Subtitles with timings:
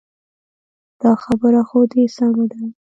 [1.01, 2.61] دا خبره خو دې سمه ده.